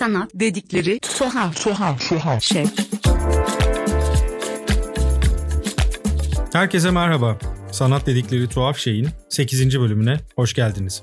Sanat 0.00 0.30
dedikleri 0.34 1.00
tuhaf 1.00 1.64
tuhaf 1.64 2.08
tuhaf 2.08 2.42
şey. 2.42 2.64
Herkese 6.52 6.90
merhaba. 6.90 7.38
Sanat 7.72 8.06
dedikleri 8.06 8.48
tuhaf 8.48 8.78
şeyin 8.78 9.08
8. 9.28 9.80
bölümüne 9.80 10.16
hoş 10.36 10.54
geldiniz. 10.54 11.02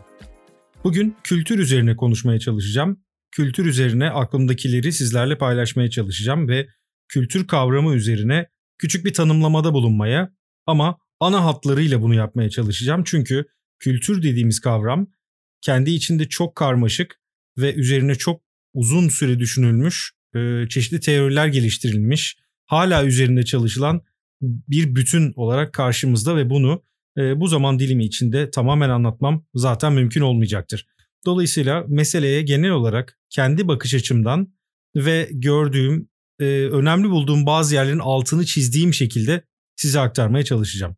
Bugün 0.83 1.15
kültür 1.23 1.59
üzerine 1.59 1.95
konuşmaya 1.95 2.39
çalışacağım. 2.39 3.03
Kültür 3.31 3.65
üzerine 3.65 4.09
aklımdakileri 4.09 4.93
sizlerle 4.93 5.37
paylaşmaya 5.37 5.89
çalışacağım 5.89 6.47
ve 6.47 6.67
kültür 7.07 7.47
kavramı 7.47 7.93
üzerine 7.93 8.47
küçük 8.77 9.05
bir 9.05 9.13
tanımlamada 9.13 9.73
bulunmaya 9.73 10.33
ama 10.65 10.97
ana 11.19 11.45
hatlarıyla 11.45 12.01
bunu 12.01 12.15
yapmaya 12.15 12.49
çalışacağım. 12.49 13.03
Çünkü 13.05 13.45
kültür 13.79 14.23
dediğimiz 14.23 14.59
kavram 14.59 15.07
kendi 15.61 15.91
içinde 15.91 16.29
çok 16.29 16.55
karmaşık 16.55 17.19
ve 17.57 17.73
üzerine 17.73 18.15
çok 18.15 18.46
uzun 18.77 19.09
süre 19.09 19.39
düşünülmüş, 19.39 20.11
e, 20.35 20.69
çeşitli 20.69 20.99
teoriler 20.99 21.47
geliştirilmiş, 21.47 22.37
hala 22.65 23.05
üzerinde 23.05 23.45
çalışılan 23.45 24.01
bir 24.41 24.95
bütün 24.95 25.33
olarak 25.35 25.73
karşımızda 25.73 26.37
ve 26.37 26.49
bunu 26.49 26.83
e, 27.17 27.39
bu 27.39 27.47
zaman 27.47 27.79
dilimi 27.79 28.05
içinde 28.05 28.51
tamamen 28.51 28.89
anlatmam 28.89 29.45
zaten 29.53 29.93
mümkün 29.93 30.21
olmayacaktır. 30.21 30.87
Dolayısıyla 31.25 31.85
meseleye 31.87 32.41
genel 32.41 32.71
olarak 32.71 33.19
kendi 33.29 33.67
bakış 33.67 33.93
açımdan 33.93 34.53
ve 34.95 35.29
gördüğüm, 35.31 36.09
e, 36.39 36.45
önemli 36.65 37.09
bulduğum 37.09 37.45
bazı 37.45 37.75
yerlerin 37.75 37.99
altını 37.99 38.45
çizdiğim 38.45 38.93
şekilde 38.93 39.43
size 39.75 39.99
aktarmaya 39.99 40.45
çalışacağım. 40.45 40.95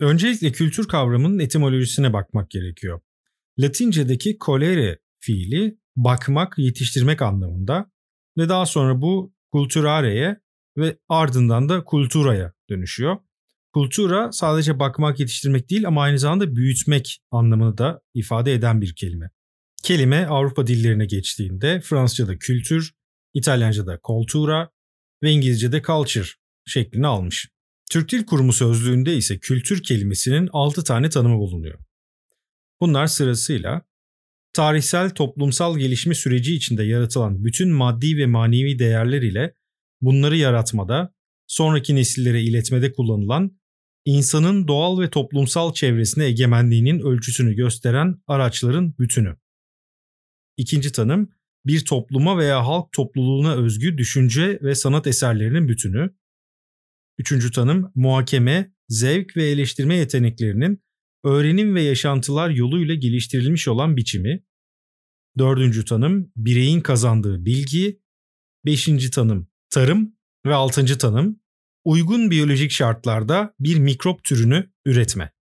Öncelikle 0.00 0.52
kültür 0.52 0.88
kavramının 0.88 1.38
etimolojisine 1.38 2.12
bakmak 2.12 2.50
gerekiyor. 2.50 3.00
Latince'deki 3.58 4.36
colere 4.44 4.98
fiili 5.20 5.83
bakmak, 5.96 6.58
yetiştirmek 6.58 7.22
anlamında 7.22 7.90
ve 8.38 8.48
daha 8.48 8.66
sonra 8.66 9.02
bu 9.02 9.34
culturare'ye 9.52 10.40
ve 10.76 10.98
ardından 11.08 11.68
da 11.68 11.84
kulturaya 11.84 12.52
dönüşüyor. 12.70 13.16
Kultura 13.72 14.32
sadece 14.32 14.78
bakmak, 14.78 15.20
yetiştirmek 15.20 15.70
değil 15.70 15.86
ama 15.86 16.02
aynı 16.02 16.18
zamanda 16.18 16.56
büyütmek 16.56 17.20
anlamını 17.30 17.78
da 17.78 18.00
ifade 18.14 18.52
eden 18.52 18.80
bir 18.80 18.94
kelime. 18.94 19.30
Kelime 19.84 20.26
Avrupa 20.26 20.66
dillerine 20.66 21.06
geçtiğinde 21.06 21.80
Fransızca'da 21.80 22.38
kültür, 22.38 22.92
İtalyanca'da 23.34 24.00
kultura 24.02 24.70
ve 25.22 25.30
İngilizce'de 25.30 25.82
culture 25.82 26.28
şeklini 26.66 27.06
almış. 27.06 27.48
Türk 27.90 28.12
Dil 28.12 28.26
Kurumu 28.26 28.52
sözlüğünde 28.52 29.16
ise 29.16 29.38
kültür 29.38 29.82
kelimesinin 29.82 30.48
6 30.52 30.84
tane 30.84 31.10
tanımı 31.10 31.38
bulunuyor. 31.38 31.78
Bunlar 32.80 33.06
sırasıyla 33.06 33.82
tarihsel 34.54 35.10
toplumsal 35.10 35.78
gelişme 35.78 36.14
süreci 36.14 36.54
içinde 36.54 36.84
yaratılan 36.84 37.44
bütün 37.44 37.70
maddi 37.70 38.16
ve 38.16 38.26
manevi 38.26 38.78
değerler 38.78 39.22
ile 39.22 39.54
bunları 40.00 40.36
yaratmada, 40.36 41.14
sonraki 41.46 41.94
nesillere 41.94 42.42
iletmede 42.42 42.92
kullanılan 42.92 43.58
insanın 44.04 44.68
doğal 44.68 45.00
ve 45.00 45.10
toplumsal 45.10 45.74
çevresine 45.74 46.24
egemenliğinin 46.24 46.98
ölçüsünü 46.98 47.54
gösteren 47.54 48.22
araçların 48.26 48.94
bütünü. 48.98 49.36
İkinci 50.56 50.92
tanım, 50.92 51.30
bir 51.66 51.84
topluma 51.84 52.38
veya 52.38 52.66
halk 52.66 52.92
topluluğuna 52.92 53.54
özgü 53.54 53.98
düşünce 53.98 54.58
ve 54.62 54.74
sanat 54.74 55.06
eserlerinin 55.06 55.68
bütünü. 55.68 56.10
Üçüncü 57.18 57.50
tanım, 57.50 57.92
muhakeme, 57.94 58.72
zevk 58.88 59.36
ve 59.36 59.44
eleştirme 59.44 59.94
yeteneklerinin 59.94 60.83
öğrenim 61.24 61.74
ve 61.74 61.82
yaşantılar 61.82 62.50
yoluyla 62.50 62.94
geliştirilmiş 62.94 63.68
olan 63.68 63.96
biçimi. 63.96 64.44
Dördüncü 65.38 65.84
tanım 65.84 66.32
bireyin 66.36 66.80
kazandığı 66.80 67.44
bilgi. 67.44 68.00
Beşinci 68.66 69.10
tanım 69.10 69.48
tarım 69.70 70.16
ve 70.46 70.54
altıncı 70.54 70.98
tanım 70.98 71.40
uygun 71.84 72.30
biyolojik 72.30 72.70
şartlarda 72.70 73.54
bir 73.60 73.78
mikrop 73.78 74.24
türünü 74.24 74.70
üretme. 74.84 75.32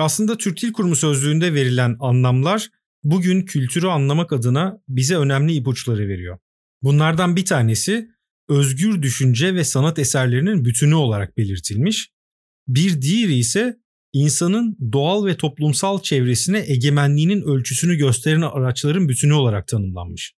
Aslında 0.00 0.36
Türk 0.36 0.62
Dil 0.62 0.72
Kurumu 0.72 0.96
sözlüğünde 0.96 1.54
verilen 1.54 1.96
anlamlar 2.00 2.70
bugün 3.04 3.42
kültürü 3.42 3.86
anlamak 3.86 4.32
adına 4.32 4.78
bize 4.88 5.16
önemli 5.16 5.52
ipuçları 5.52 6.08
veriyor. 6.08 6.38
Bunlardan 6.82 7.36
bir 7.36 7.44
tanesi 7.44 8.08
özgür 8.48 9.02
düşünce 9.02 9.54
ve 9.54 9.64
sanat 9.64 9.98
eserlerinin 9.98 10.64
bütünü 10.64 10.94
olarak 10.94 11.36
belirtilmiş. 11.36 12.12
Bir 12.68 13.02
diğeri 13.02 13.34
ise 13.34 13.76
insanın 14.12 14.76
doğal 14.92 15.26
ve 15.26 15.36
toplumsal 15.36 16.02
çevresine 16.02 16.64
egemenliğinin 16.66 17.42
ölçüsünü 17.42 17.96
gösteren 17.96 18.40
araçların 18.40 19.08
bütünü 19.08 19.32
olarak 19.32 19.68
tanımlanmış. 19.68 20.34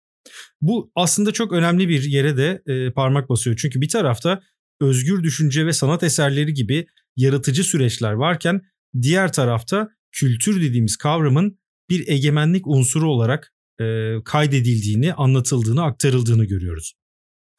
Bu 0.62 0.92
aslında 0.96 1.32
çok 1.32 1.52
önemli 1.54 1.90
bir 1.90 2.04
yere 2.04 2.38
de 2.38 2.62
e, 2.68 2.92
parmak 2.92 3.30
basıyor. 3.30 3.56
Çünkü 3.60 3.82
bir 3.82 3.90
tarafta 3.90 4.42
özgür 4.82 5.24
düşünce 5.24 5.66
ve 5.66 5.74
sanat 5.74 6.04
eserleri 6.04 6.54
gibi 6.54 6.86
yaratıcı 7.16 7.64
süreçler 7.64 8.12
varken 8.12 8.62
diğer 9.02 9.34
tarafta 9.34 9.90
kültür 10.12 10.62
dediğimiz 10.62 10.98
kavramın 10.98 11.60
bir 11.90 12.08
egemenlik 12.08 12.68
unsuru 12.68 13.12
olarak 13.12 13.54
e, 13.82 14.16
kaydedildiğini, 14.26 15.14
anlatıldığını, 15.14 15.84
aktarıldığını 15.84 16.46
görüyoruz. 16.46 16.94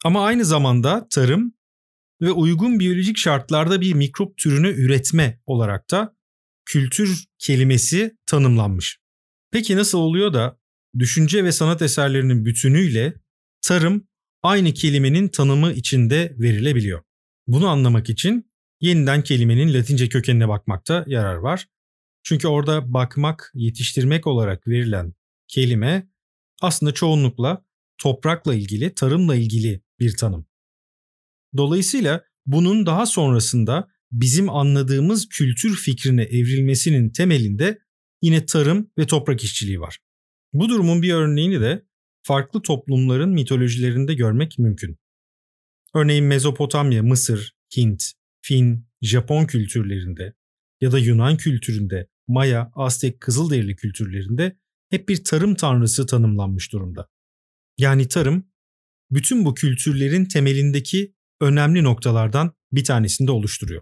Ama 0.05 0.25
aynı 0.25 0.45
zamanda 0.45 1.07
tarım 1.09 1.53
ve 2.21 2.31
uygun 2.31 2.79
biyolojik 2.79 3.17
şartlarda 3.17 3.81
bir 3.81 3.93
mikrop 3.93 4.37
türünü 4.37 4.67
üretme 4.69 5.39
olarak 5.45 5.91
da 5.91 6.15
kültür 6.65 7.25
kelimesi 7.39 8.17
tanımlanmış. 8.25 8.99
Peki 9.51 9.77
nasıl 9.77 9.97
oluyor 9.97 10.33
da 10.33 10.59
düşünce 10.99 11.43
ve 11.43 11.51
sanat 11.51 11.81
eserlerinin 11.81 12.45
bütünüyle 12.45 13.13
tarım 13.61 14.07
aynı 14.43 14.73
kelimenin 14.73 15.27
tanımı 15.27 15.71
içinde 15.71 16.35
verilebiliyor? 16.39 17.03
Bunu 17.47 17.67
anlamak 17.67 18.09
için 18.09 18.51
yeniden 18.81 19.23
kelimenin 19.23 19.73
Latince 19.73 20.09
kökenine 20.09 20.47
bakmakta 20.47 21.05
yarar 21.07 21.35
var. 21.35 21.67
Çünkü 22.23 22.47
orada 22.47 22.93
bakmak, 22.93 23.51
yetiştirmek 23.53 24.27
olarak 24.27 24.67
verilen 24.67 25.13
kelime 25.47 26.09
aslında 26.61 26.93
çoğunlukla 26.93 27.65
toprakla 27.97 28.55
ilgili, 28.55 28.95
tarımla 28.95 29.35
ilgili 29.35 29.81
bir 29.99 30.17
tanım. 30.17 30.45
Dolayısıyla 31.57 32.23
bunun 32.45 32.85
daha 32.85 33.05
sonrasında 33.05 33.87
bizim 34.11 34.49
anladığımız 34.49 35.29
kültür 35.29 35.75
fikrine 35.75 36.23
evrilmesinin 36.23 37.09
temelinde 37.09 37.79
yine 38.21 38.45
tarım 38.45 38.91
ve 38.97 39.07
toprak 39.07 39.43
işçiliği 39.43 39.79
var. 39.79 39.99
Bu 40.53 40.69
durumun 40.69 41.01
bir 41.01 41.13
örneğini 41.13 41.61
de 41.61 41.85
farklı 42.23 42.61
toplumların 42.61 43.29
mitolojilerinde 43.29 44.13
görmek 44.13 44.59
mümkün. 44.59 44.97
Örneğin 45.93 46.25
Mezopotamya, 46.25 47.03
Mısır, 47.03 47.55
Hint, 47.77 48.11
Fin, 48.41 48.87
Japon 49.01 49.45
kültürlerinde 49.45 50.33
ya 50.81 50.91
da 50.91 50.99
Yunan 50.99 51.37
kültüründe, 51.37 52.07
Maya, 52.27 52.71
Aztek, 52.75 53.21
Kızılderili 53.21 53.75
kültürlerinde 53.75 54.57
hep 54.89 55.09
bir 55.09 55.23
tarım 55.23 55.55
tanrısı 55.55 56.05
tanımlanmış 56.05 56.71
durumda. 56.71 57.07
Yani 57.77 58.07
tarım 58.07 58.47
bütün 59.11 59.45
bu 59.45 59.53
kültürlerin 59.53 60.25
temelindeki 60.25 61.14
önemli 61.41 61.83
noktalardan 61.83 62.53
bir 62.71 62.83
tanesini 62.83 63.27
de 63.27 63.31
oluşturuyor. 63.31 63.81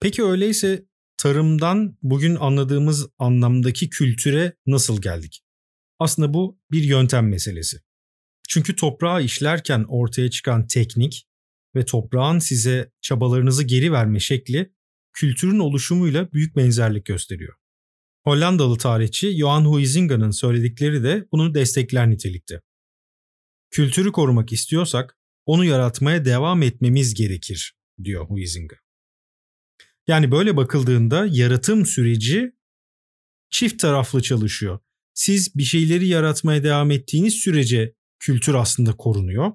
Peki 0.00 0.24
öyleyse 0.24 0.84
tarımdan 1.16 1.98
bugün 2.02 2.34
anladığımız 2.34 3.08
anlamdaki 3.18 3.90
kültüre 3.90 4.56
nasıl 4.66 5.02
geldik? 5.02 5.42
Aslında 5.98 6.34
bu 6.34 6.58
bir 6.70 6.82
yöntem 6.82 7.28
meselesi. 7.28 7.80
Çünkü 8.48 8.76
toprağı 8.76 9.22
işlerken 9.22 9.84
ortaya 9.88 10.30
çıkan 10.30 10.66
teknik 10.66 11.28
ve 11.74 11.84
toprağın 11.84 12.38
size 12.38 12.92
çabalarınızı 13.00 13.64
geri 13.64 13.92
verme 13.92 14.20
şekli 14.20 14.72
kültürün 15.12 15.58
oluşumuyla 15.58 16.32
büyük 16.32 16.56
benzerlik 16.56 17.04
gösteriyor. 17.04 17.54
Hollandalı 18.24 18.78
tarihçi 18.78 19.38
Johan 19.38 19.64
Huizinga'nın 19.64 20.30
söyledikleri 20.30 21.02
de 21.02 21.28
bunu 21.32 21.54
destekler 21.54 22.10
nitelikte. 22.10 22.60
Kültürü 23.70 24.12
korumak 24.12 24.52
istiyorsak 24.52 25.17
onu 25.48 25.64
yaratmaya 25.64 26.24
devam 26.24 26.62
etmemiz 26.62 27.14
gerekir 27.14 27.76
diyor 28.04 28.26
Huizinga. 28.28 28.76
Yani 30.06 30.30
böyle 30.30 30.56
bakıldığında 30.56 31.26
yaratım 31.30 31.86
süreci 31.86 32.52
çift 33.50 33.80
taraflı 33.80 34.22
çalışıyor. 34.22 34.78
Siz 35.14 35.56
bir 35.56 35.62
şeyleri 35.62 36.06
yaratmaya 36.06 36.64
devam 36.64 36.90
ettiğiniz 36.90 37.34
sürece 37.34 37.94
kültür 38.18 38.54
aslında 38.54 38.92
korunuyor. 38.96 39.52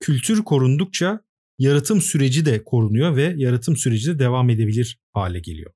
Kültür 0.00 0.44
korundukça 0.44 1.20
yaratım 1.58 2.00
süreci 2.00 2.46
de 2.46 2.64
korunuyor 2.64 3.16
ve 3.16 3.34
yaratım 3.36 3.76
süreci 3.76 4.14
de 4.14 4.18
devam 4.18 4.50
edebilir 4.50 5.00
hale 5.12 5.40
geliyor. 5.40 5.72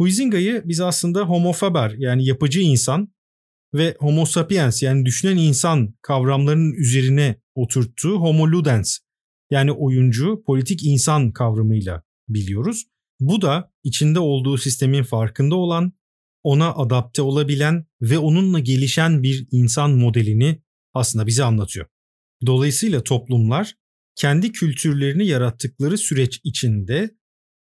Huizinga'yı 0.00 0.62
biz 0.64 0.80
aslında 0.80 1.22
homo 1.22 1.52
faber 1.52 1.90
yani 1.90 2.26
yapıcı 2.26 2.60
insan 2.60 3.14
ve 3.74 3.96
homo 3.98 4.26
sapiens 4.26 4.82
yani 4.82 5.04
düşünen 5.04 5.36
insan 5.36 5.94
kavramlarının 6.02 6.72
üzerine 6.72 7.45
oturttuğu 7.56 8.14
homo 8.20 8.48
ludens 8.48 8.98
yani 9.50 9.72
oyuncu, 9.72 10.42
politik 10.46 10.84
insan 10.84 11.32
kavramıyla 11.32 12.02
biliyoruz. 12.28 12.84
Bu 13.20 13.42
da 13.42 13.72
içinde 13.84 14.20
olduğu 14.20 14.58
sistemin 14.58 15.02
farkında 15.02 15.54
olan, 15.54 15.92
ona 16.42 16.74
adapte 16.74 17.22
olabilen 17.22 17.86
ve 18.02 18.18
onunla 18.18 18.58
gelişen 18.58 19.22
bir 19.22 19.46
insan 19.50 19.90
modelini 19.90 20.62
aslında 20.94 21.26
bize 21.26 21.44
anlatıyor. 21.44 21.86
Dolayısıyla 22.46 23.04
toplumlar 23.04 23.74
kendi 24.14 24.52
kültürlerini 24.52 25.26
yarattıkları 25.26 25.98
süreç 25.98 26.40
içinde 26.44 27.16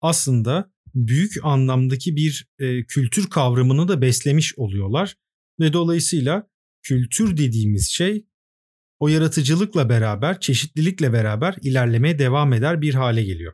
aslında 0.00 0.72
büyük 0.94 1.32
anlamdaki 1.42 2.16
bir 2.16 2.46
e, 2.58 2.84
kültür 2.84 3.30
kavramını 3.30 3.88
da 3.88 4.02
beslemiş 4.02 4.58
oluyorlar 4.58 5.16
ve 5.60 5.72
dolayısıyla 5.72 6.48
kültür 6.82 7.36
dediğimiz 7.36 7.90
şey 7.90 8.26
o 9.02 9.08
yaratıcılıkla 9.08 9.88
beraber, 9.88 10.40
çeşitlilikle 10.40 11.12
beraber 11.12 11.56
ilerlemeye 11.62 12.18
devam 12.18 12.52
eder 12.52 12.82
bir 12.82 12.94
hale 12.94 13.22
geliyor. 13.24 13.52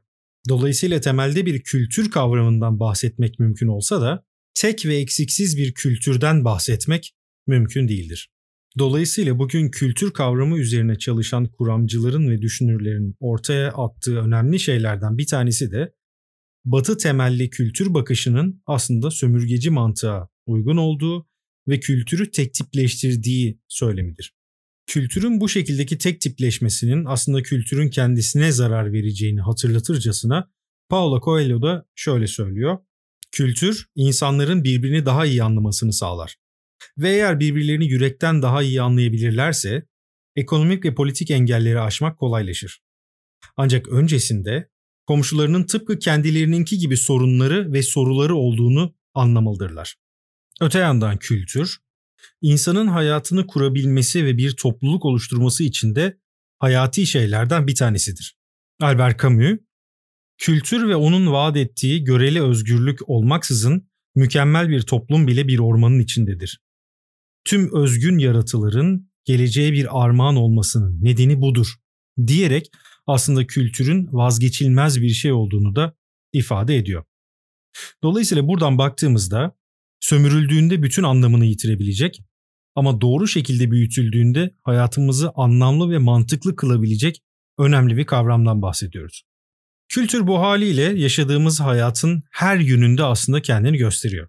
Dolayısıyla 0.48 1.00
temelde 1.00 1.46
bir 1.46 1.62
kültür 1.62 2.10
kavramından 2.10 2.80
bahsetmek 2.80 3.38
mümkün 3.38 3.68
olsa 3.68 4.00
da 4.00 4.24
tek 4.54 4.86
ve 4.86 4.96
eksiksiz 4.96 5.56
bir 5.56 5.74
kültürden 5.74 6.44
bahsetmek 6.44 7.14
mümkün 7.46 7.88
değildir. 7.88 8.30
Dolayısıyla 8.78 9.38
bugün 9.38 9.70
kültür 9.70 10.10
kavramı 10.10 10.58
üzerine 10.58 10.98
çalışan 10.98 11.46
kuramcıların 11.46 12.30
ve 12.30 12.42
düşünürlerin 12.42 13.16
ortaya 13.20 13.68
attığı 13.68 14.18
önemli 14.18 14.60
şeylerden 14.60 15.18
bir 15.18 15.26
tanesi 15.26 15.70
de 15.70 15.92
Batı 16.64 16.96
temelli 16.96 17.50
kültür 17.50 17.94
bakışının 17.94 18.62
aslında 18.66 19.10
sömürgeci 19.10 19.70
mantığa 19.70 20.28
uygun 20.46 20.76
olduğu 20.76 21.26
ve 21.68 21.80
kültürü 21.80 22.30
tek 22.30 22.54
tipleştirdiği 22.54 23.60
söylemidir. 23.68 24.37
Kültürün 24.88 25.40
bu 25.40 25.48
şekildeki 25.48 25.98
tek 25.98 26.20
tipleşmesinin 26.20 27.04
aslında 27.04 27.42
kültürün 27.42 27.90
kendisine 27.90 28.52
zarar 28.52 28.92
vereceğini 28.92 29.40
hatırlatırcasına 29.40 30.50
Paulo 30.88 31.20
Coelho 31.20 31.62
da 31.62 31.86
şöyle 31.94 32.26
söylüyor. 32.26 32.78
Kültür 33.32 33.86
insanların 33.94 34.64
birbirini 34.64 35.06
daha 35.06 35.26
iyi 35.26 35.42
anlamasını 35.42 35.92
sağlar. 35.92 36.36
Ve 36.98 37.10
eğer 37.10 37.40
birbirlerini 37.40 37.86
yürekten 37.86 38.42
daha 38.42 38.62
iyi 38.62 38.82
anlayabilirlerse 38.82 39.86
ekonomik 40.36 40.84
ve 40.84 40.94
politik 40.94 41.30
engelleri 41.30 41.80
aşmak 41.80 42.18
kolaylaşır. 42.18 42.80
Ancak 43.56 43.88
öncesinde 43.88 44.70
komşularının 45.06 45.64
tıpkı 45.64 45.98
kendilerininki 45.98 46.78
gibi 46.78 46.96
sorunları 46.96 47.72
ve 47.72 47.82
soruları 47.82 48.34
olduğunu 48.34 48.94
anlamalıdırlar. 49.14 49.96
Öte 50.60 50.78
yandan 50.78 51.16
kültür, 51.16 51.78
insanın 52.42 52.86
hayatını 52.86 53.46
kurabilmesi 53.46 54.24
ve 54.24 54.36
bir 54.36 54.56
topluluk 54.56 55.04
oluşturması 55.04 55.64
için 55.64 55.94
de 55.94 56.18
hayati 56.58 57.06
şeylerden 57.06 57.66
bir 57.66 57.74
tanesidir. 57.74 58.38
Albert 58.80 59.22
Camus, 59.22 59.58
kültür 60.38 60.88
ve 60.88 60.96
onun 60.96 61.32
vaat 61.32 61.56
ettiği 61.56 62.04
göreli 62.04 62.42
özgürlük 62.42 63.08
olmaksızın 63.08 63.88
mükemmel 64.14 64.68
bir 64.68 64.82
toplum 64.82 65.26
bile 65.26 65.48
bir 65.48 65.58
ormanın 65.58 65.98
içindedir. 65.98 66.60
Tüm 67.44 67.74
özgün 67.74 68.18
yaratıların 68.18 69.08
geleceğe 69.24 69.72
bir 69.72 70.04
armağan 70.04 70.36
olmasının 70.36 71.04
nedeni 71.04 71.40
budur 71.40 71.74
diyerek 72.26 72.70
aslında 73.06 73.46
kültürün 73.46 74.08
vazgeçilmez 74.12 75.02
bir 75.02 75.08
şey 75.08 75.32
olduğunu 75.32 75.76
da 75.76 75.94
ifade 76.32 76.76
ediyor. 76.76 77.04
Dolayısıyla 78.02 78.48
buradan 78.48 78.78
baktığımızda 78.78 79.57
sömürüldüğünde 80.00 80.82
bütün 80.82 81.02
anlamını 81.02 81.44
yitirebilecek 81.44 82.22
ama 82.74 83.00
doğru 83.00 83.28
şekilde 83.28 83.70
büyütüldüğünde 83.70 84.54
hayatımızı 84.62 85.30
anlamlı 85.34 85.90
ve 85.90 85.98
mantıklı 85.98 86.56
kılabilecek 86.56 87.22
önemli 87.58 87.96
bir 87.96 88.04
kavramdan 88.04 88.62
bahsediyoruz. 88.62 89.22
Kültür 89.88 90.26
bu 90.26 90.40
haliyle 90.40 90.82
yaşadığımız 90.82 91.60
hayatın 91.60 92.22
her 92.30 92.58
yönünde 92.58 93.04
aslında 93.04 93.42
kendini 93.42 93.76
gösteriyor. 93.76 94.28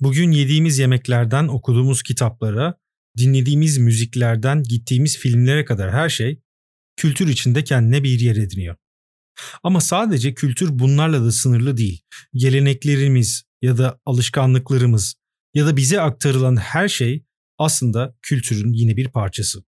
Bugün 0.00 0.30
yediğimiz 0.30 0.78
yemeklerden 0.78 1.48
okuduğumuz 1.48 2.02
kitaplara, 2.02 2.74
dinlediğimiz 3.18 3.78
müziklerden 3.78 4.62
gittiğimiz 4.62 5.18
filmlere 5.18 5.64
kadar 5.64 5.92
her 5.92 6.08
şey 6.08 6.40
kültür 6.96 7.28
içinde 7.28 7.64
kendine 7.64 8.02
bir 8.02 8.20
yer 8.20 8.36
ediniyor. 8.36 8.76
Ama 9.62 9.80
sadece 9.80 10.34
kültür 10.34 10.78
bunlarla 10.78 11.24
da 11.24 11.32
sınırlı 11.32 11.76
değil. 11.76 12.02
Geleneklerimiz 12.34 13.45
ya 13.62 13.78
da 13.78 14.00
alışkanlıklarımız 14.06 15.14
ya 15.54 15.66
da 15.66 15.76
bize 15.76 16.00
aktarılan 16.00 16.56
her 16.56 16.88
şey 16.88 17.24
aslında 17.58 18.16
kültürün 18.22 18.72
yine 18.72 18.96
bir 18.96 19.08
parçası. 19.08 19.64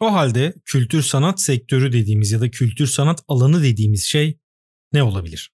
O 0.00 0.12
halde 0.12 0.54
kültür 0.64 1.02
sanat 1.02 1.40
sektörü 1.40 1.92
dediğimiz 1.92 2.32
ya 2.32 2.40
da 2.40 2.50
kültür 2.50 2.86
sanat 2.86 3.22
alanı 3.28 3.62
dediğimiz 3.62 4.04
şey 4.04 4.38
ne 4.92 5.02
olabilir? 5.02 5.52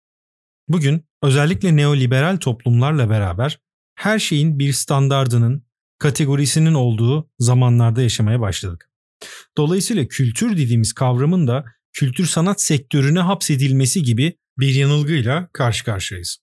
Bugün 0.69 1.05
özellikle 1.23 1.77
neoliberal 1.77 2.37
toplumlarla 2.37 3.11
beraber 3.11 3.61
her 3.95 4.19
şeyin 4.19 4.59
bir 4.59 4.73
standardının, 4.73 5.67
kategorisinin 5.99 6.75
olduğu 6.75 7.31
zamanlarda 7.39 8.03
yaşamaya 8.03 8.41
başladık. 8.41 8.91
Dolayısıyla 9.57 10.09
kültür 10.09 10.57
dediğimiz 10.57 10.93
kavramın 10.93 11.47
da 11.47 11.65
kültür 11.93 12.27
sanat 12.27 12.61
sektörüne 12.61 13.21
hapsedilmesi 13.21 14.03
gibi 14.03 14.39
bir 14.59 14.75
yanılgıyla 14.75 15.49
karşı 15.53 15.85
karşıyayız. 15.85 16.42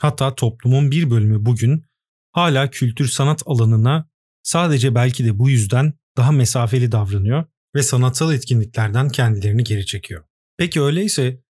Hatta 0.00 0.34
toplumun 0.34 0.90
bir 0.90 1.10
bölümü 1.10 1.44
bugün 1.44 1.84
hala 2.32 2.70
kültür 2.70 3.08
sanat 3.08 3.42
alanına 3.46 4.08
sadece 4.42 4.94
belki 4.94 5.24
de 5.24 5.38
bu 5.38 5.50
yüzden 5.50 5.92
daha 6.16 6.32
mesafeli 6.32 6.92
davranıyor 6.92 7.44
ve 7.74 7.82
sanatsal 7.82 8.34
etkinliklerden 8.34 9.08
kendilerini 9.08 9.64
geri 9.64 9.86
çekiyor. 9.86 10.24
Peki 10.56 10.82
öyleyse 10.82 11.42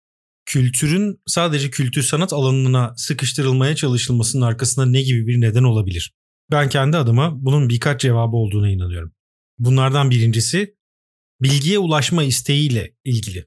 kültürün 0.46 1.20
sadece 1.26 1.70
kültür 1.70 2.02
sanat 2.02 2.32
alanına 2.32 2.94
sıkıştırılmaya 2.96 3.76
çalışılmasının 3.76 4.46
arkasında 4.46 4.86
ne 4.86 5.02
gibi 5.02 5.26
bir 5.26 5.40
neden 5.40 5.62
olabilir? 5.62 6.14
Ben 6.50 6.68
kendi 6.68 6.96
adıma 6.96 7.44
bunun 7.44 7.68
birkaç 7.68 8.00
cevabı 8.00 8.36
olduğuna 8.36 8.70
inanıyorum. 8.70 9.12
Bunlardan 9.58 10.10
birincisi 10.10 10.76
bilgiye 11.42 11.78
ulaşma 11.78 12.22
isteğiyle 12.22 12.94
ilgili. 13.04 13.46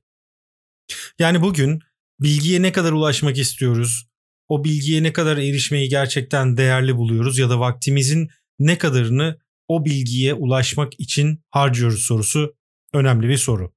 Yani 1.20 1.42
bugün 1.42 1.80
bilgiye 2.20 2.62
ne 2.62 2.72
kadar 2.72 2.92
ulaşmak 2.92 3.38
istiyoruz? 3.38 4.11
O 4.52 4.64
bilgiye 4.64 5.04
ne 5.04 5.14
kadar 5.14 5.38
erişmeyi 5.38 5.90
gerçekten 5.90 6.58
değerli 6.58 6.96
buluyoruz 6.96 7.38
ya 7.38 7.50
da 7.50 7.60
vaktimizin 7.60 8.30
ne 8.60 8.78
kadarını 8.78 9.40
o 9.68 9.86
bilgiye 9.86 10.34
ulaşmak 10.34 11.00
için 11.00 11.44
harcıyoruz 11.50 12.02
sorusu 12.02 12.56
önemli 12.94 13.28
bir 13.28 13.38
soru. 13.38 13.74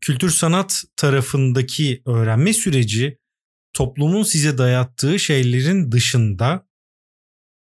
Kültür 0.00 0.30
sanat 0.30 0.84
tarafındaki 0.96 2.02
öğrenme 2.06 2.52
süreci 2.52 3.18
toplumun 3.72 4.22
size 4.22 4.58
dayattığı 4.58 5.18
şeylerin 5.18 5.92
dışında 5.92 6.68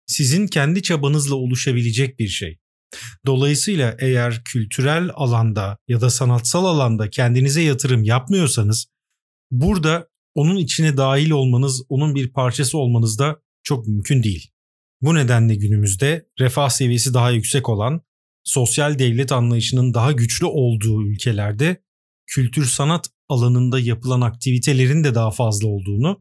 sizin 0.06 0.46
kendi 0.46 0.82
çabanızla 0.82 1.34
oluşabilecek 1.34 2.18
bir 2.18 2.28
şey. 2.28 2.58
Dolayısıyla 3.26 3.96
eğer 4.00 4.44
kültürel 4.44 5.10
alanda 5.14 5.78
ya 5.88 6.00
da 6.00 6.10
sanatsal 6.10 6.64
alanda 6.64 7.10
kendinize 7.10 7.62
yatırım 7.62 8.04
yapmıyorsanız 8.04 8.86
burada 9.50 10.08
onun 10.38 10.56
içine 10.56 10.96
dahil 10.96 11.30
olmanız, 11.30 11.82
onun 11.88 12.14
bir 12.14 12.32
parçası 12.32 12.78
olmanız 12.78 13.18
da 13.18 13.40
çok 13.62 13.86
mümkün 13.86 14.22
değil. 14.22 14.50
Bu 15.00 15.14
nedenle 15.14 15.54
günümüzde 15.54 16.28
refah 16.40 16.68
seviyesi 16.68 17.14
daha 17.14 17.30
yüksek 17.30 17.68
olan, 17.68 18.00
sosyal 18.44 18.98
devlet 18.98 19.32
anlayışının 19.32 19.94
daha 19.94 20.12
güçlü 20.12 20.46
olduğu 20.46 21.06
ülkelerde 21.06 21.82
kültür 22.26 22.64
sanat 22.64 23.10
alanında 23.28 23.80
yapılan 23.80 24.20
aktivitelerin 24.20 25.04
de 25.04 25.14
daha 25.14 25.30
fazla 25.30 25.68
olduğunu, 25.68 26.20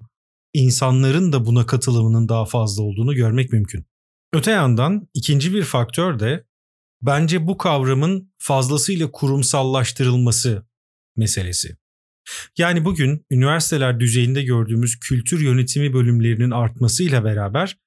insanların 0.54 1.32
da 1.32 1.46
buna 1.46 1.66
katılımının 1.66 2.30
daha 2.30 2.46
fazla 2.46 2.84
olduğunu 2.84 3.16
görmek 3.16 3.54
mümkün. 3.54 3.86
Öte 4.34 4.52
yandan 4.52 5.08
ikinci 5.14 5.54
bir 5.54 5.64
faktör 5.64 6.20
de 6.20 6.46
bence 7.02 7.48
bu 7.48 7.58
kavramın 7.58 8.34
fazlasıyla 8.38 9.12
kurumsallaştırılması 9.12 10.68
meselesi. 11.16 11.78
Yani 12.58 12.86
bugün 12.86 13.26
üniversiteler 13.32 14.00
düzeyinde 14.00 14.44
gördüğümüz 14.44 15.00
kültür 15.00 15.42
yönetimi 15.42 15.94
bölümlerinin 15.94 16.52
artmasıyla 16.52 17.24
beraber 17.24 17.78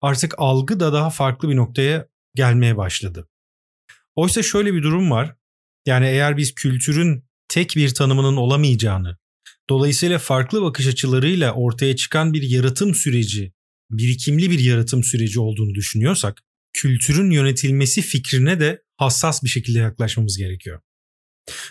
artık 0.00 0.34
algı 0.38 0.80
da 0.80 0.92
daha 0.92 1.10
farklı 1.10 1.48
bir 1.48 1.56
noktaya 1.56 2.08
gelmeye 2.34 2.76
başladı. 2.76 3.28
Oysa 4.14 4.42
şöyle 4.42 4.74
bir 4.74 4.82
durum 4.82 5.10
var. 5.10 5.36
Yani 5.86 6.06
eğer 6.06 6.36
biz 6.36 6.54
kültürün 6.54 7.24
tek 7.48 7.76
bir 7.76 7.94
tanımının 7.94 8.36
olamayacağını, 8.36 9.16
dolayısıyla 9.70 10.18
farklı 10.18 10.62
bakış 10.62 10.86
açılarıyla 10.86 11.52
ortaya 11.52 11.96
çıkan 11.96 12.32
bir 12.32 12.42
yaratım 12.42 12.94
süreci, 12.94 13.52
birikimli 13.90 14.50
bir 14.50 14.58
yaratım 14.58 15.04
süreci 15.04 15.40
olduğunu 15.40 15.74
düşünüyorsak, 15.74 16.42
kültürün 16.72 17.30
yönetilmesi 17.30 18.02
fikrine 18.02 18.60
de 18.60 18.82
hassas 18.96 19.42
bir 19.44 19.48
şekilde 19.48 19.78
yaklaşmamız 19.78 20.38
gerekiyor. 20.38 20.80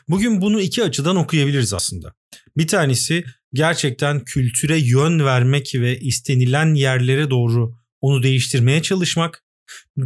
Bugün 0.08 0.42
bunu 0.42 0.62
iki 0.62 0.84
açıdan 0.84 1.16
okuyabiliriz 1.16 1.74
aslında. 1.74 2.14
Bir 2.58 2.68
tanesi 2.68 3.24
gerçekten 3.54 4.26
kültüre 4.26 4.78
yön 4.78 5.26
vermek 5.26 5.76
ve 5.76 6.00
istenilen 6.00 6.74
yerlere 6.74 7.30
doğru 7.30 7.76
onu 8.02 8.24
değiştirmeye 8.24 8.82
çalışmak. 8.82 9.44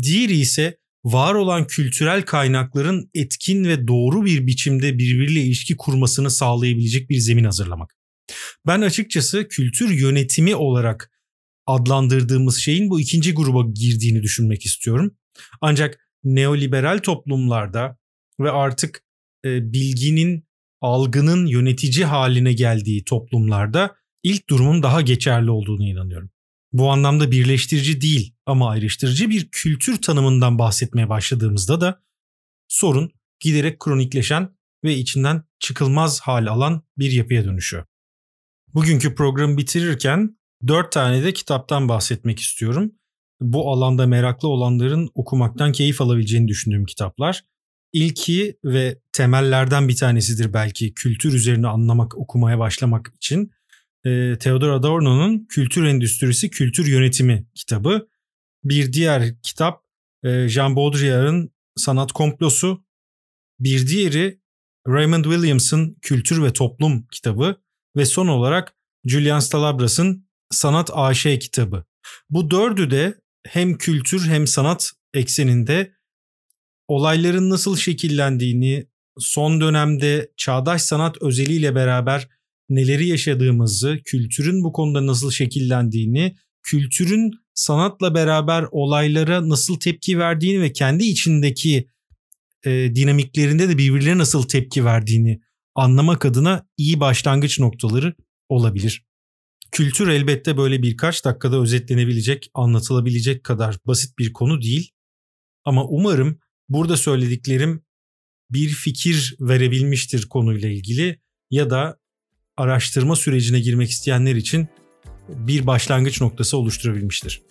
Diğeri 0.02 0.38
ise 0.38 0.78
var 1.04 1.34
olan 1.34 1.68
kültürel 1.68 2.22
kaynakların 2.22 3.10
etkin 3.14 3.66
ve 3.66 3.88
doğru 3.88 4.26
bir 4.26 4.48
biçimde 4.48 4.98
birbiriyle 4.98 5.42
ilişki 5.42 5.78
kurmasını 5.78 6.32
sağlayabilecek 6.32 7.10
bir 7.10 7.18
zemin 7.20 7.44
hazırlamak. 7.44 7.96
Ben 8.68 8.82
açıkçası 8.82 9.48
kültür 9.48 9.90
yönetimi 9.90 10.56
olarak 10.56 11.12
adlandırdığımız 11.66 12.58
şeyin 12.58 12.90
bu 12.90 13.00
ikinci 13.00 13.34
gruba 13.34 13.72
girdiğini 13.74 14.24
düşünmek 14.24 14.66
istiyorum. 14.66 15.18
Ancak 15.62 16.10
neoliberal 16.24 16.98
toplumlarda 16.98 17.98
ve 18.40 18.52
artık 18.52 19.04
e, 19.46 19.74
bilginin, 19.74 20.48
algının 20.82 21.46
yönetici 21.46 22.06
haline 22.06 22.54
geldiği 22.54 23.04
toplumlarda 23.04 23.96
ilk 24.24 24.50
durumun 24.50 24.84
daha 24.84 25.02
geçerli 25.02 25.52
olduğunu 25.52 25.84
inanıyorum. 25.84 26.30
Bu 26.74 26.92
anlamda 26.92 27.32
birleştirici 27.32 28.02
değil 28.02 28.36
ama 28.46 28.70
ayrıştırıcı 28.70 29.30
bir 29.30 29.50
kültür 29.52 30.02
tanımından 30.02 30.60
bahsetmeye 30.60 31.10
başladığımızda 31.10 31.82
da 31.82 32.04
sorun 32.68 33.12
giderek 33.40 33.80
kronikleşen 33.80 34.58
ve 34.84 34.96
içinden 34.96 35.44
çıkılmaz 35.60 36.22
hal 36.22 36.48
alan 36.48 36.84
bir 36.98 37.12
yapıya 37.12 37.46
dönüşüyor. 37.46 37.86
Bugünkü 38.74 39.16
programı 39.16 39.58
bitirirken 39.58 40.38
dört 40.68 40.92
tane 40.92 41.24
de 41.24 41.34
kitaptan 41.34 41.90
bahsetmek 41.90 42.40
istiyorum. 42.40 42.92
Bu 43.42 43.72
alanda 43.72 44.08
meraklı 44.08 44.48
olanların 44.48 45.10
okumaktan 45.16 45.72
keyif 45.72 46.02
alabileceğini 46.02 46.48
düşündüğüm 46.48 46.86
kitaplar. 46.86 47.44
İlki 47.94 48.58
ve 48.64 49.00
temellerden 49.14 49.88
bir 49.88 49.96
tanesidir 49.96 50.54
belki 50.54 50.94
kültür 50.94 51.34
üzerine 51.34 51.68
anlamak, 51.68 52.18
okumaya 52.18 52.60
başlamak 52.60 53.12
için. 53.16 53.52
E, 54.06 54.38
Theodor 54.40 54.70
Adorno'nun 54.70 55.46
Kültür 55.50 55.86
Endüstrisi, 55.86 56.50
Kültür 56.50 56.88
Yönetimi 56.88 57.48
kitabı. 57.56 58.08
Bir 58.64 58.94
diğer 58.94 59.42
kitap 59.42 59.84
e, 60.24 60.48
Jean 60.48 60.76
Baudrillard'ın 60.76 61.52
Sanat 61.76 62.12
Komplosu. 62.12 62.86
Bir 63.60 63.88
diğeri 63.88 64.40
Raymond 64.88 65.24
Williams'ın 65.24 65.98
Kültür 66.02 66.44
ve 66.44 66.54
Toplum 66.54 67.08
kitabı 67.12 67.62
ve 67.98 68.06
son 68.06 68.28
olarak 68.28 68.74
Julian 69.06 69.40
Stalabras'ın 69.40 70.30
Sanat 70.52 70.90
AŞ 70.94 71.24
kitabı. 71.24 71.86
Bu 72.30 72.52
dördü 72.52 72.92
de 72.92 73.22
hem 73.48 73.78
kültür 73.78 74.28
hem 74.28 74.48
sanat 74.48 74.92
ekseninde 75.14 75.99
olayların 76.90 77.50
nasıl 77.50 77.78
şekillendiğini, 77.78 78.88
son 79.18 79.62
dönemde 79.62 80.32
çağdaş 80.38 80.82
sanat 80.82 81.22
özeliyle 81.22 81.76
beraber 81.76 82.30
neleri 82.70 83.08
yaşadığımızı, 83.08 84.00
kültürün 84.06 84.64
bu 84.64 84.74
konuda 84.74 85.08
nasıl 85.08 85.32
şekillendiğini, 85.32 86.36
kültürün 86.64 87.32
sanatla 87.54 88.16
beraber 88.16 88.66
olaylara 88.72 89.50
nasıl 89.50 89.80
tepki 89.80 90.20
verdiğini 90.20 90.62
ve 90.62 90.74
kendi 90.74 91.04
içindeki 91.04 91.90
e, 92.66 92.72
dinamiklerinde 92.96 93.70
de 93.70 93.78
birbirlerine 93.78 94.18
nasıl 94.18 94.48
tepki 94.48 94.86
verdiğini 94.86 95.42
anlamak 95.76 96.26
adına 96.26 96.68
iyi 96.78 97.00
başlangıç 97.00 97.60
noktaları 97.60 98.14
olabilir. 98.50 99.04
Kültür 99.72 100.08
elbette 100.08 100.58
böyle 100.58 100.84
birkaç 100.84 101.26
dakikada 101.26 101.62
özetlenebilecek, 101.62 102.50
anlatılabilecek 102.54 103.44
kadar 103.44 103.78
basit 103.88 104.18
bir 104.20 104.34
konu 104.34 104.62
değil. 104.62 104.92
Ama 105.66 105.86
umarım 105.86 106.40
burada 106.70 106.98
söylediklerim 106.98 107.84
bir 108.52 108.70
fikir 108.70 109.36
verebilmiştir 109.40 110.30
konuyla 110.30 110.70
ilgili 110.70 111.20
ya 111.52 111.70
da 111.70 112.00
araştırma 112.58 113.16
sürecine 113.16 113.60
girmek 113.60 113.90
isteyenler 113.90 114.36
için 114.36 114.68
bir 115.30 115.68
başlangıç 115.68 116.22
noktası 116.22 116.58
oluşturabilmiştir. 116.58 117.42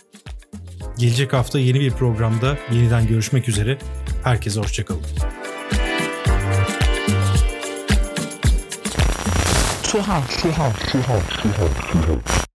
Gelecek 0.98 1.32
hafta 1.32 1.58
yeni 1.58 1.80
bir 1.80 1.90
programda 1.90 2.58
yeniden 2.72 3.06
görüşmek 3.06 3.48
üzere. 3.48 3.78
Herkese 4.24 4.60
hoşçakalın. 4.60 5.02
Tuhaf, 9.82 10.42
tuhaf, 10.42 10.92
tuhaf, 10.92 11.42
tuhaf, 11.42 11.92
tuhaf. 11.92 12.47